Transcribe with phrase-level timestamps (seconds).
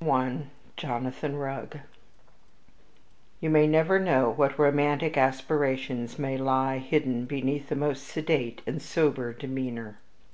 [0.00, 0.38] I
[0.78, 1.80] Jonathan Rugg
[3.42, 8.80] You may never know what romantic aspirations may lie hidden beneath the most sedate and
[8.80, 9.98] sober demeanor.